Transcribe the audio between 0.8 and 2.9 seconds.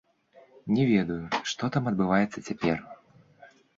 ведаю, што там адбываецца цяпер.